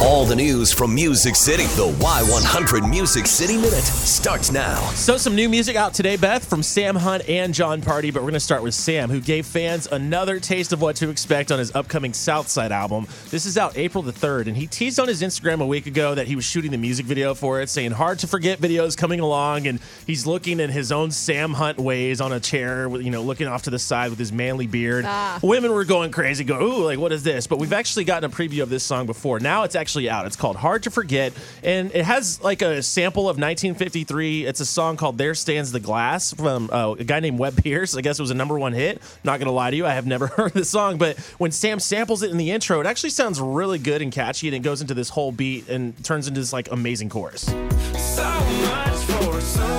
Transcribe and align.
All 0.00 0.17
the 0.24 0.34
news 0.34 0.72
from 0.72 0.94
Music 0.94 1.36
City. 1.36 1.64
The 1.64 1.92
Y100 2.00 2.88
Music 2.88 3.26
City 3.26 3.56
Minute 3.56 3.84
starts 3.84 4.50
now. 4.50 4.80
So, 4.90 5.16
some 5.16 5.34
new 5.34 5.48
music 5.48 5.76
out 5.76 5.94
today, 5.94 6.16
Beth, 6.16 6.48
from 6.48 6.62
Sam 6.62 6.96
Hunt 6.96 7.28
and 7.28 7.52
Jon 7.54 7.80
Pardi. 7.80 8.12
But 8.12 8.22
we're 8.22 8.30
going 8.30 8.34
to 8.34 8.40
start 8.40 8.62
with 8.62 8.74
Sam, 8.74 9.10
who 9.10 9.20
gave 9.20 9.46
fans 9.46 9.86
another 9.86 10.40
taste 10.40 10.72
of 10.72 10.80
what 10.80 10.96
to 10.96 11.10
expect 11.10 11.52
on 11.52 11.58
his 11.58 11.74
upcoming 11.74 12.12
Southside 12.12 12.72
album. 12.72 13.06
This 13.30 13.46
is 13.46 13.56
out 13.56 13.76
April 13.76 14.02
the 14.02 14.12
3rd, 14.12 14.48
and 14.48 14.56
he 14.56 14.66
teased 14.66 14.98
on 14.98 15.08
his 15.08 15.22
Instagram 15.22 15.60
a 15.60 15.66
week 15.66 15.86
ago 15.86 16.14
that 16.14 16.26
he 16.26 16.36
was 16.36 16.44
shooting 16.44 16.70
the 16.70 16.78
music 16.78 17.06
video 17.06 17.34
for 17.34 17.60
it, 17.60 17.68
saying 17.68 17.92
hard 17.92 18.18
to 18.20 18.26
forget 18.26 18.60
videos 18.60 18.96
coming 18.96 19.20
along. 19.20 19.66
And 19.66 19.78
he's 20.06 20.26
looking 20.26 20.58
in 20.58 20.70
his 20.70 20.90
own 20.90 21.10
Sam 21.10 21.52
Hunt 21.52 21.78
ways 21.78 22.20
on 22.20 22.32
a 22.32 22.40
chair, 22.40 22.88
you 22.88 23.10
know, 23.10 23.22
looking 23.22 23.46
off 23.46 23.62
to 23.64 23.70
the 23.70 23.78
side 23.78 24.10
with 24.10 24.18
his 24.18 24.32
manly 24.32 24.66
beard. 24.66 25.04
Ah. 25.06 25.38
Women 25.42 25.70
were 25.70 25.84
going 25.84 26.10
crazy, 26.10 26.44
go, 26.44 26.60
ooh, 26.60 26.84
like, 26.84 26.98
what 26.98 27.12
is 27.12 27.22
this? 27.22 27.46
But 27.46 27.58
we've 27.58 27.72
actually 27.72 28.04
gotten 28.04 28.30
a 28.30 28.34
preview 28.34 28.62
of 28.62 28.70
this 28.70 28.82
song 28.82 29.06
before. 29.06 29.38
Now 29.38 29.62
it's 29.62 29.76
actually 29.76 30.07
out. 30.08 30.26
It's 30.26 30.36
called 30.36 30.56
Hard 30.56 30.84
to 30.84 30.90
Forget, 30.90 31.32
and 31.62 31.94
it 31.94 32.04
has 32.04 32.42
like 32.42 32.62
a 32.62 32.82
sample 32.82 33.24
of 33.24 33.36
1953. 33.36 34.46
It's 34.46 34.60
a 34.60 34.66
song 34.66 34.96
called 34.96 35.18
There 35.18 35.34
Stands 35.34 35.72
the 35.72 35.80
Glass 35.80 36.32
from 36.34 36.70
uh, 36.72 36.96
a 36.98 37.04
guy 37.04 37.20
named 37.20 37.38
Webb 37.38 37.62
Pierce. 37.62 37.96
I 37.96 38.00
guess 38.00 38.18
it 38.18 38.22
was 38.22 38.30
a 38.30 38.34
number 38.34 38.58
one 38.58 38.72
hit. 38.72 39.00
Not 39.24 39.38
going 39.38 39.46
to 39.46 39.52
lie 39.52 39.70
to 39.70 39.76
you, 39.76 39.86
I 39.86 39.94
have 39.94 40.06
never 40.06 40.26
heard 40.38 40.52
the 40.52 40.64
song, 40.64 40.98
but 40.98 41.18
when 41.38 41.50
Sam 41.50 41.80
samples 41.80 42.22
it 42.22 42.30
in 42.30 42.36
the 42.36 42.50
intro, 42.50 42.80
it 42.80 42.86
actually 42.86 43.10
sounds 43.10 43.40
really 43.40 43.78
good 43.78 44.02
and 44.02 44.12
catchy, 44.12 44.48
and 44.48 44.54
it 44.54 44.60
goes 44.60 44.80
into 44.80 44.94
this 44.94 45.10
whole 45.10 45.32
beat 45.32 45.68
and 45.68 46.02
turns 46.04 46.28
into 46.28 46.40
this 46.40 46.52
like 46.52 46.70
amazing 46.70 47.08
chorus. 47.08 47.42
So 47.98 49.77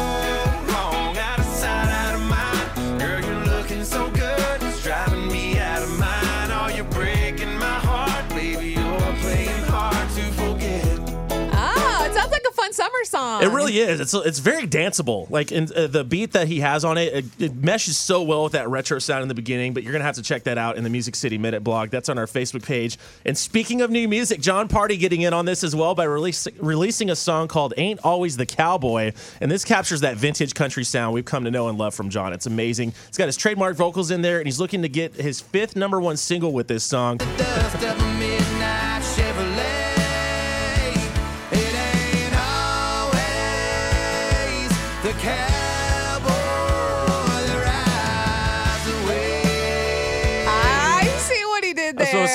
summer 13.05 13.42
song. 13.42 13.44
It 13.44 13.53
really 13.53 13.80
is. 13.80 14.00
It's 14.00 14.14
it's 14.14 14.39
very 14.39 14.67
danceable. 14.67 15.30
Like 15.30 15.52
in, 15.52 15.67
uh, 15.75 15.88
the 15.88 16.03
beat 16.03 16.33
that 16.33 16.47
he 16.47 16.59
has 16.59 16.83
on 16.83 16.97
it, 16.97 17.14
it, 17.14 17.25
it 17.39 17.56
meshes 17.56 17.97
so 17.97 18.23
well 18.23 18.44
with 18.44 18.53
that 18.53 18.69
retro 18.69 19.00
sound 19.00 19.22
in 19.22 19.28
the 19.28 19.36
beginning. 19.36 19.73
But 19.73 19.83
you're 19.83 19.91
gonna 19.91 20.03
have 20.06 20.16
to 20.16 20.22
check 20.22 20.44
that 20.44 20.58
out 20.58 20.78
in 20.78 20.83
the 20.83 20.89
Music 20.89 21.16
City 21.16 21.38
Minute 21.38 21.64
blog. 21.64 21.89
That's 21.89 22.09
on 22.09 22.17
our 22.17 22.25
Facebook 22.25 22.66
page. 22.66 22.97
And 23.25 23.38
speaking 23.38 23.81
of 23.81 23.91
new 23.91 24.08
music, 24.08 24.41
Jon 24.41 24.67
Pardi 24.67 25.00
getting 25.00 25.22
in 25.22 25.33
on 25.33 25.45
this 25.45 25.64
as 25.64 25.75
well 25.75 25.95
by 25.95 26.03
release, 26.06 26.47
releasing 26.59 27.09
a 27.09 27.16
song 27.16 27.47
called 27.47 27.73
"Ain't 27.78 28.00
Always 28.03 28.38
the 28.38 28.45
Cowboy," 28.45 29.13
and 29.41 29.52
this 29.52 29.66
captures 29.66 30.02
that 30.02 30.17
vintage 30.17 30.53
country 30.53 30.84
sound 30.84 31.13
we've 31.13 31.25
come 31.25 31.44
to 31.45 31.52
know 31.52 31.69
and 31.69 31.78
love 31.78 31.94
from 31.94 32.09
Jon. 32.09 32.34
It's 32.34 32.45
amazing. 32.45 32.94
He's 33.08 33.17
got 33.17 33.28
his 33.28 33.38
trademark 33.38 33.75
vocals 33.75 34.11
in 34.11 34.22
there, 34.22 34.39
and 34.39 34.47
he's 34.47 34.59
looking 34.59 34.81
to 34.81 34.89
get 34.89 35.13
his 35.13 35.41
fifth 35.41 35.75
number 35.75 36.00
one 36.00 36.17
single 36.17 36.52
with 36.52 36.67
this 36.67 36.84
song. 36.84 37.19
The 45.22 45.69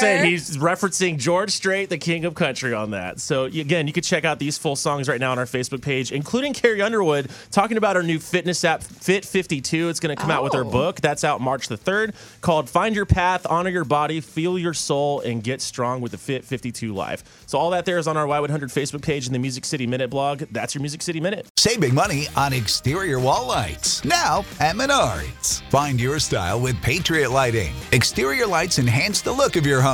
did 0.05 0.21
there. 0.23 0.37
That's 0.37 0.59
what 0.59 0.65
I'm 0.65 0.93
saying. 0.93 1.11
He's 1.11 1.15
referencing 1.15 1.19
George 1.19 1.51
Strait, 1.51 1.89
the 1.91 1.99
king 1.99 2.25
of 2.25 2.35
country, 2.35 2.73
on 2.75 2.91
that. 2.93 3.21
So 3.21 3.45
again, 3.45 3.87
you 3.87 3.93
can 3.93 4.03
check 4.03 4.25
out 4.25 4.39
these 4.39 4.59
full 4.59 4.77
songs 4.77 5.09
right 5.09 5.21
now 5.21 5.33
on 5.33 5.39
our 5.39 5.45
Facebook 5.47 5.83
page, 5.83 6.13
including 6.13 6.53
Carrie 6.53 6.83
Underwood 6.83 7.31
talking 7.51 7.77
about 7.77 7.97
our 7.97 8.03
new 8.03 8.19
fitness 8.19 8.65
app, 8.65 8.83
Fit 8.83 9.25
52. 9.25 9.89
It's 9.89 10.01
going 10.01 10.15
to 10.15 10.21
come 10.21 10.31
out 10.31 10.43
with 10.43 10.53
her 10.53 10.65
Oh. 10.65 10.71
book. 10.71 11.01
That's 11.01 11.25
out 11.25 11.41
March 11.41 11.69
the 11.69 11.77
3rd, 11.77 12.15
called 12.41 12.69
"Find 12.71 12.95
Your 12.95 13.07
Path, 13.07 13.47
Honor 13.49 13.71
Your 13.71 13.85
Body, 13.85 14.21
Feel 14.21 14.59
Your 14.59 14.75
Soul, 14.75 15.21
and 15.21 15.43
Get 15.43 15.61
Strong 15.61 16.01
with 16.01 16.13
the 16.13 16.19
Fit 16.19 16.45
52 16.45 16.95
Life." 16.95 17.23
So 17.47 17.59
all 17.59 17.71
that 17.71 17.85
there 17.85 17.99
is 17.99 18.07
on 18.07 18.17
our 18.17 18.27
Y100 18.27 18.71
Facebook 18.73 19.03
page 19.03 19.27
and 19.27 19.35
the 19.35 19.39
Music 19.39 19.65
City 19.65 19.87
Minute 19.87 20.11
blog. 20.11 20.43
That's 20.51 20.75
your 20.75 20.81
Music 20.83 21.03
City 21.03 21.21
Minute. 21.21 21.47
Save 21.59 21.81
big 21.81 21.93
money 21.93 22.29
on 22.37 22.53
exterior 22.53 23.19
wall 23.19 23.47
lights. 23.47 24.05
Now 24.05 24.45
at 24.61 24.75
Menards. 24.77 25.63
Find 25.71 26.01
your 26.01 26.19
style 26.19 26.61
with 26.61 26.81
Patriot 26.83 27.31
Lighting. 27.31 27.73
Exterior 27.93 28.47
lights 28.47 28.79
enhance 28.79 29.21
the 29.21 29.33
look 29.33 29.57
of 29.57 29.67
your 29.67 29.81
home. 29.81 29.94